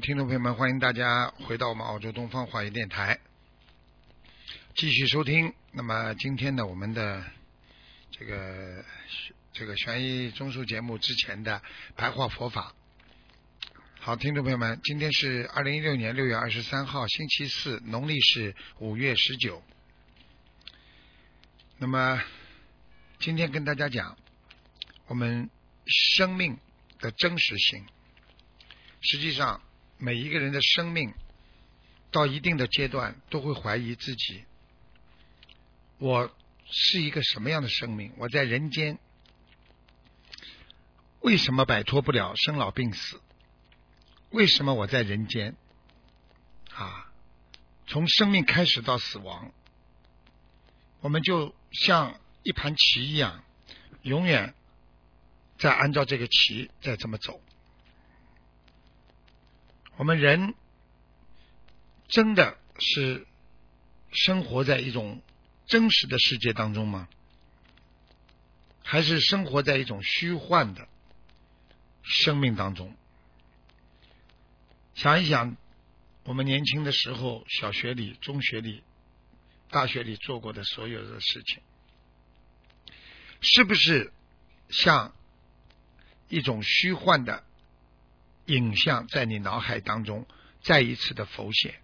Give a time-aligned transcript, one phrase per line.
[0.00, 3.20] 听众朋友们，欢迎大家回到我们澳洲东方华语电台，
[4.74, 5.52] 继续收听。
[5.72, 7.22] 那么今天呢，我们的
[8.10, 8.82] 这个
[9.52, 11.60] 这个悬疑综述节目之前的
[11.96, 12.74] 白话佛法。
[14.00, 19.62] 好，听众朋友们，今天是二零一六年六月二十三号，星期四，农历是五月十九。
[21.76, 22.22] 那么
[23.18, 24.16] 今天跟大家讲
[25.08, 25.50] 我们
[25.84, 26.56] 生命
[27.00, 27.84] 的真实性。
[29.02, 29.60] 实际上，
[30.00, 31.12] 每一个人的生命
[32.10, 34.44] 到一定的阶段，都会怀疑自己：
[35.98, 36.34] 我
[36.70, 38.12] 是一个什么样的生命？
[38.16, 38.98] 我在人间
[41.20, 43.20] 为什么摆脱不了生老病死？
[44.30, 45.54] 为什么我在人间
[46.74, 47.12] 啊？
[47.86, 49.52] 从生命开始到死亡，
[51.00, 53.44] 我们就像一盘棋一样，
[54.00, 54.54] 永远
[55.58, 57.38] 在按照这个棋在这么走。
[60.00, 60.54] 我们人
[62.08, 63.26] 真的是
[64.10, 65.20] 生活在一种
[65.66, 67.06] 真实的世界当中吗？
[68.82, 70.88] 还是生活在一种虚幻的
[72.02, 72.96] 生命当中？
[74.94, 75.58] 想一想，
[76.24, 78.82] 我们年轻的时候，小学里、中学里、
[79.68, 81.62] 大学里做过的所有的事情，
[83.42, 84.14] 是不是
[84.70, 85.14] 像
[86.30, 87.44] 一种虚幻的？
[88.46, 90.26] 影像在你脑海当中
[90.62, 91.74] 再一次的浮现。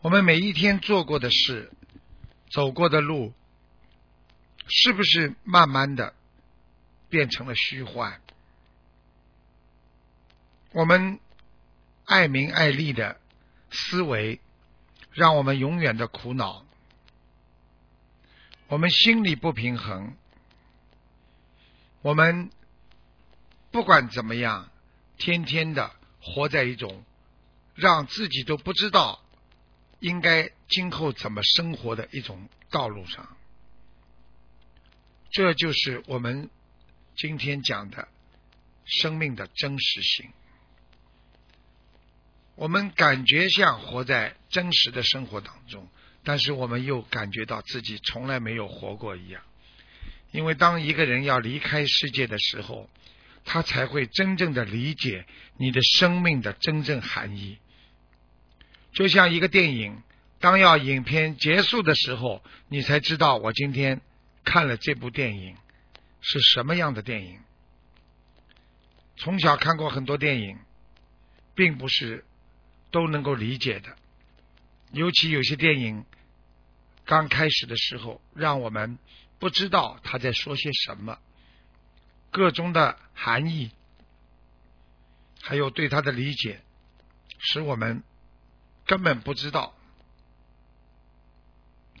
[0.00, 1.72] 我们每一天做过的事、
[2.50, 3.32] 走过的路，
[4.68, 6.14] 是不是慢慢的
[7.08, 8.20] 变成了虚幻？
[10.72, 11.18] 我们
[12.04, 13.18] 爱名爱利的
[13.70, 14.40] 思维，
[15.10, 16.64] 让我们永远的苦恼。
[18.68, 20.14] 我们心里不平衡。
[22.02, 22.50] 我们
[23.70, 24.70] 不管怎么样。
[25.18, 27.04] 天天的活在一种
[27.74, 29.22] 让自己都不知道
[30.00, 33.36] 应该今后怎么生活的一种道路上，
[35.30, 36.48] 这就是我们
[37.16, 38.08] 今天讲的
[38.84, 40.30] 生命的真实性。
[42.54, 45.88] 我们感觉像活在真实的生活当中，
[46.24, 49.42] 但是我们又感觉到自己从来没有活过一样。
[50.30, 52.90] 因为当一个人要离开世界的时候，
[53.44, 55.26] 他才会真正的理解
[55.56, 57.58] 你的生命的真正含义。
[58.92, 60.02] 就像一个电影，
[60.40, 64.00] 当要影片结束的时候，你才知道我今天
[64.44, 65.56] 看了这部电影
[66.20, 67.40] 是什么样的电影。
[69.16, 70.58] 从小看过很多电影，
[71.54, 72.24] 并不是
[72.90, 73.96] 都能够理解的。
[74.92, 76.04] 尤其有些电影
[77.04, 78.98] 刚开始的时候，让我们
[79.38, 81.18] 不知道他在说些什么。
[82.30, 83.72] 各中的含义，
[85.40, 86.60] 还有对他的理解，
[87.38, 88.02] 使我们
[88.86, 89.74] 根本不知道。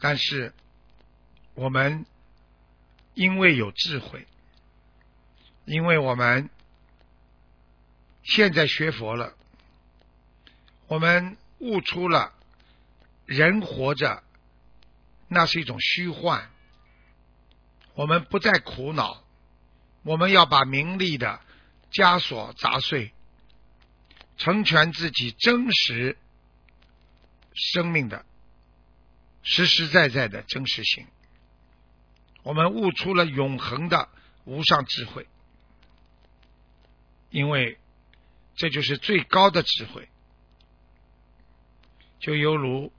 [0.00, 0.54] 但是
[1.54, 2.06] 我们
[3.14, 4.26] 因为有智慧，
[5.64, 6.50] 因为我们
[8.22, 9.34] 现在学佛了，
[10.86, 12.32] 我们悟出了
[13.26, 14.22] 人活着
[15.26, 16.50] 那是一种虚幻，
[17.94, 19.24] 我们不再苦恼。
[20.08, 21.38] 我们要把名利的
[21.92, 23.12] 枷锁砸碎，
[24.38, 26.16] 成全自己真实
[27.52, 28.24] 生命的
[29.42, 31.06] 实实在在的真实性。
[32.42, 34.08] 我们悟出了永恒的
[34.46, 35.28] 无上智慧，
[37.28, 37.78] 因为
[38.56, 40.08] 这就是最高的智慧。
[42.18, 42.94] 就犹如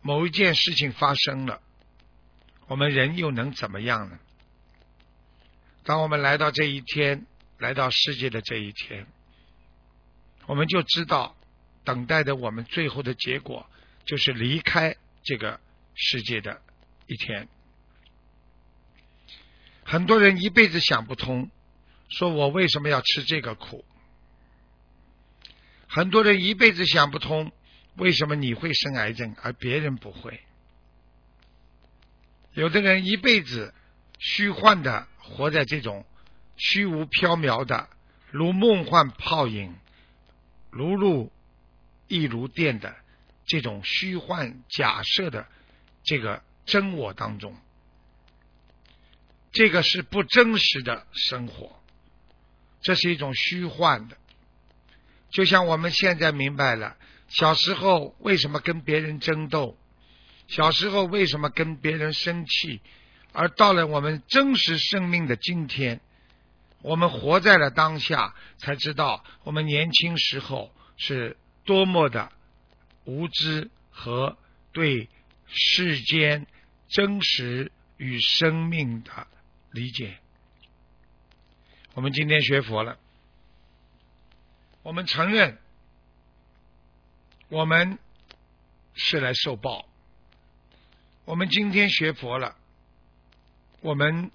[0.00, 1.60] 某一件事情发生了，
[2.68, 4.18] 我们人又能怎么样呢？
[5.84, 7.26] 当我们来到这一天，
[7.58, 9.06] 来到世界的这一天，
[10.46, 11.36] 我们就知道，
[11.84, 13.68] 等待的我们最后的结果
[14.06, 15.60] 就是离开这个
[15.94, 16.62] 世界的
[17.06, 17.48] 一天。
[19.84, 21.50] 很多人一辈子想不通，
[22.08, 23.84] 说我为什么要吃这个苦？
[25.86, 27.52] 很多人一辈子想不通，
[27.96, 30.40] 为什么你会生癌症而别人不会？
[32.54, 33.74] 有的人一辈子
[34.18, 36.04] 虚幻的活在这种
[36.56, 37.88] 虚无缥缈的，
[38.30, 39.74] 如梦幻泡影，
[40.70, 41.32] 如露
[42.08, 42.94] 亦如电的
[43.46, 45.46] 这种虚幻假设的
[46.02, 47.56] 这个真我当中，
[49.52, 51.78] 这个是不真实的生活，
[52.80, 54.16] 这是一种虚幻的。
[55.30, 56.96] 就像我们现在明白了，
[57.28, 59.76] 小时候为什么跟别人争斗，
[60.46, 62.80] 小时候为什么跟别人生气，
[63.34, 66.00] 而到了我们真实生命的今天，
[66.82, 72.30] 我们活在了当下，才知道我们年轻时候是多么的
[73.04, 74.38] 无知和
[74.72, 75.08] 对
[75.48, 76.46] 世间
[76.88, 79.26] 真实与生命的
[79.72, 80.18] 理解。
[81.94, 82.98] 我们今天学佛了。
[84.82, 85.58] 我们承认，
[87.48, 87.98] 我们
[88.94, 89.88] 是来受报。
[91.24, 92.54] 我们今天学佛了，
[93.84, 94.32] 我们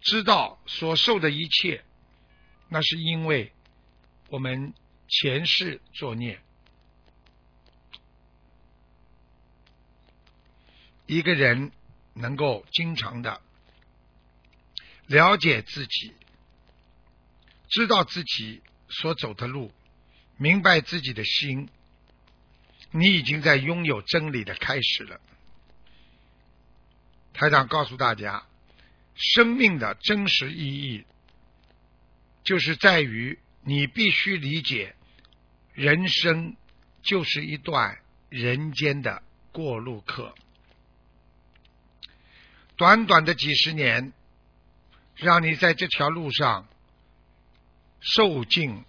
[0.00, 1.82] 知道所受的一切，
[2.68, 3.52] 那是因为
[4.28, 4.72] 我们
[5.08, 6.40] 前世作孽。
[11.06, 11.72] 一个人
[12.14, 13.40] 能够经常的
[15.06, 16.14] 了解自己，
[17.68, 18.62] 知道自己。
[18.92, 19.72] 所走的路，
[20.36, 21.68] 明白自己的心，
[22.90, 25.20] 你已经在拥有真理的开始了。
[27.32, 28.44] 台长告诉大家，
[29.20, 31.04] 生命的真实意义，
[32.42, 34.96] 就是在于你必须理解，
[35.74, 36.56] 人生
[37.02, 37.98] 就是一段
[38.30, 39.22] 人间的
[39.52, 40.34] 过路客。
[42.76, 44.12] 短短的几十年，
[45.16, 46.66] 让你在这条路上。
[48.02, 48.82] 受尽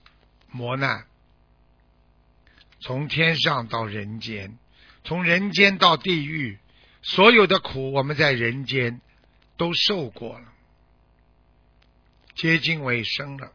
[0.52, 1.06] 磨难，
[2.80, 4.58] 从天上到人间，
[5.04, 6.58] 从人间到地狱，
[7.02, 9.02] 所有的苦我们在人间
[9.62, 10.46] 都受过了。
[12.34, 13.54] 接近尾声了，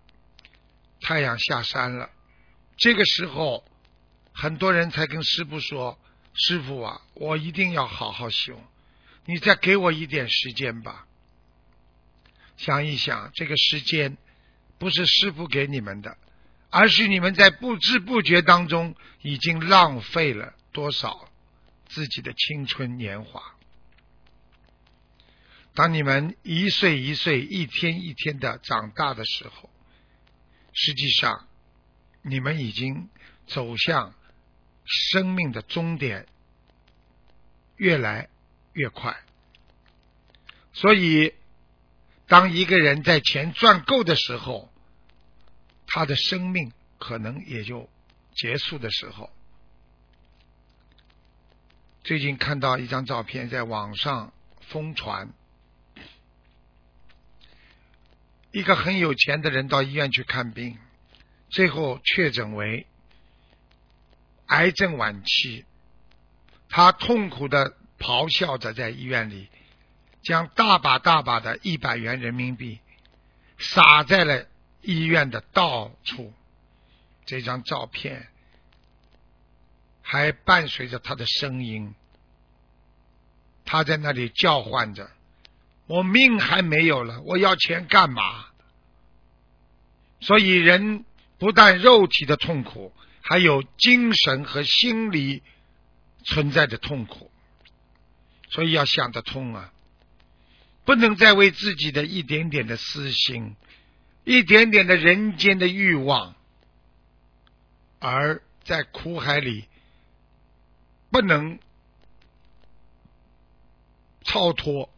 [1.00, 2.10] 太阳下山了，
[2.76, 3.64] 这个时候，
[4.32, 5.98] 很多人才跟师傅说
[6.32, 8.62] ：“师傅啊，我一定要好好修，
[9.24, 11.08] 你再给我一点时间吧。”
[12.56, 14.16] 想一想，这个时间。
[14.78, 16.18] 不是师傅给你们的，
[16.68, 21.30] 而是你们在不知不觉当中已经浪费了多少
[21.88, 23.55] 自己的青春年华。
[25.76, 29.70] 当你们一岁一岁、一天一天的长大的时候，
[30.72, 31.46] 实际上
[32.22, 33.08] 你们已经
[33.46, 34.12] 走向
[34.84, 36.26] 生命的终点，
[37.76, 38.28] 越来
[38.72, 39.16] 越快。
[40.72, 41.32] 所以。
[42.28, 44.68] 当一个人在钱赚够的时候，
[45.86, 47.88] 他的生命可能也就
[48.34, 49.30] 结束的时候。
[52.02, 55.32] 最近看到一张照片在网上疯传，
[58.56, 60.78] 一个很有钱的人到医院去看病，
[61.50, 62.86] 最后确诊为
[64.46, 65.66] 癌症晚期，
[66.70, 69.50] 他痛苦的咆哮着在医院里。
[70.22, 72.80] 将大把大把的一百元人民币
[73.58, 74.46] 撒在了
[74.80, 76.32] 医院的到处，
[77.26, 78.26] 这张照片
[80.00, 81.94] 还伴随着他的声音，
[83.66, 85.10] 他在那里叫唤着
[85.86, 88.45] ：“我命还没有了，我要钱干嘛？”
[90.20, 91.04] 所以，人
[91.38, 95.42] 不但肉体的痛苦，还有精神和心理
[96.24, 97.30] 存在的痛苦，
[98.48, 99.72] 所以要想得通啊。
[100.84, 103.56] 不能再为自己的一点点的私心、
[104.24, 106.36] 一点点的人间的欲望，
[107.98, 109.68] 而在苦海里
[111.10, 111.58] 不能
[114.22, 114.88] 超脱、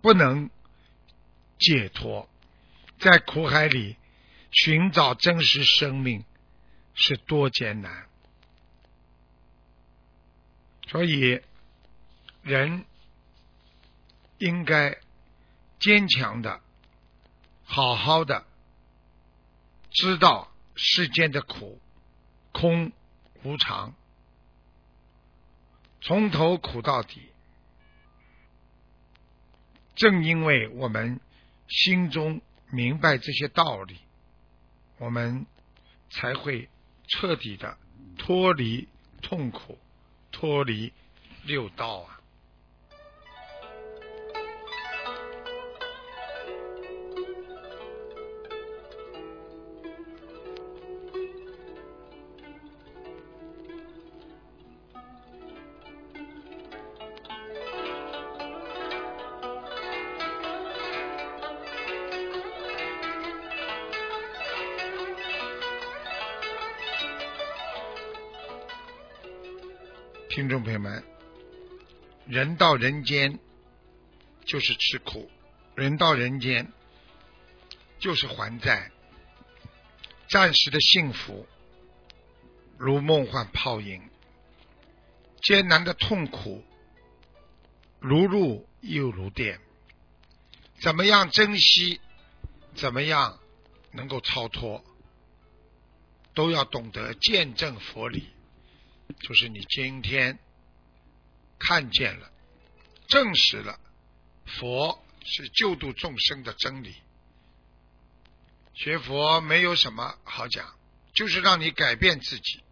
[0.00, 0.50] 不能
[1.58, 2.28] 解脱，
[2.98, 3.96] 在苦海里
[4.64, 6.24] 寻找真实生命
[6.94, 8.06] 是多艰难。
[10.88, 11.40] 所以，
[12.42, 12.84] 人。
[14.38, 14.98] 应该
[15.78, 16.60] 坚强的、
[17.64, 18.44] 好好的
[19.90, 21.80] 知道世间的苦
[22.52, 22.92] 空
[23.42, 23.94] 无常，
[26.02, 27.30] 从头苦到底。
[29.94, 31.18] 正因为我们
[31.66, 33.96] 心中明白这些道理，
[34.98, 35.46] 我们
[36.10, 36.68] 才会
[37.06, 37.76] 彻底的
[38.16, 38.88] 脱离
[39.22, 39.78] 痛苦，
[40.32, 40.92] 脱离
[41.44, 42.15] 六道啊。
[70.36, 71.02] 听众朋友们，
[72.26, 73.38] 人到人间
[74.44, 75.30] 就是吃苦，
[75.74, 76.70] 人到人间
[77.98, 78.92] 就是还债，
[80.28, 81.46] 暂时的幸福
[82.76, 84.10] 如梦幻泡影，
[85.40, 86.62] 艰难的痛苦
[87.98, 89.58] 如露又如电。
[90.82, 91.98] 怎么样珍惜？
[92.74, 93.38] 怎么样
[93.90, 94.84] 能够超脱？
[96.34, 98.28] 都要懂得见证佛理，
[99.20, 100.38] 就是你今天
[101.58, 102.30] 看见了、
[103.08, 103.78] 证实了
[104.44, 106.94] 佛是救度众生的真理。
[108.74, 110.76] 学佛没有什么好讲，
[111.14, 112.62] 就是让你改变自己，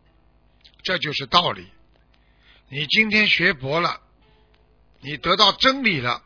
[0.83, 1.69] 这就是道理。
[2.69, 4.01] 你今天学佛了，
[5.01, 6.23] 你得到真理了，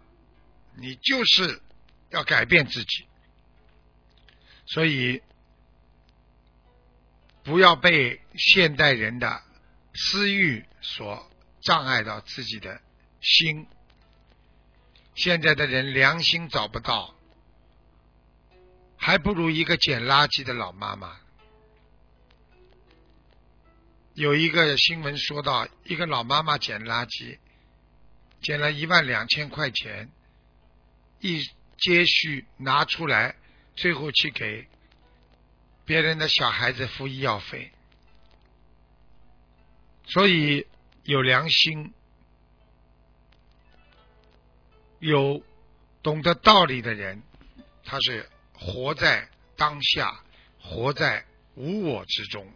[0.77, 1.62] 你就是
[2.11, 3.07] 要改变自己。
[4.67, 5.23] 所以。
[7.45, 9.43] 不要被现代人的
[10.00, 11.28] 私欲所
[11.61, 12.81] 障碍到自己的
[13.21, 13.67] 心。
[15.17, 17.17] 现在的人良心找不到，
[18.97, 21.19] 还不如一个捡垃圾的老妈妈。
[24.14, 27.38] 有一个新闻说到，一个老妈妈捡垃圾，
[28.40, 30.11] 捡了一万两千块钱，
[31.21, 31.43] 一
[31.76, 33.35] 接续拿出来，
[33.75, 34.69] 最后去给。
[35.85, 37.73] 别人的小孩子付医药费，
[40.09, 40.67] 所以
[41.05, 41.93] 有良心、
[44.99, 45.43] 有
[46.03, 47.23] 懂得道理的人，
[47.85, 50.21] 他是活在当下，
[50.61, 51.25] 活在
[51.55, 52.47] 无我之中。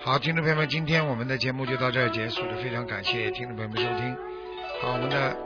[0.00, 4.16] 好，听众朋友们，今天我们的节目就到这儿结束了，非常感谢听众朋友们收听。
[4.80, 5.36] 好，我们的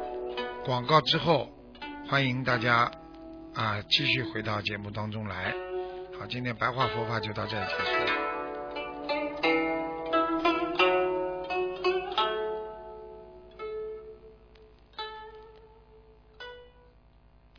[0.65, 1.51] 广告之后，
[2.09, 2.91] 欢迎大家。
[3.55, 5.55] 啊，继续回到节目当中来。
[6.19, 8.16] 好，今天白话佛法就到这里结束。